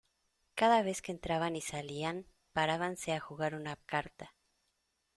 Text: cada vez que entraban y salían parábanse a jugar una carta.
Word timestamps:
cada 0.55 0.81
vez 0.81 1.03
que 1.03 1.11
entraban 1.11 1.55
y 1.55 1.61
salían 1.61 2.25
parábanse 2.53 3.13
a 3.13 3.19
jugar 3.19 3.53
una 3.53 3.75
carta. 3.75 4.33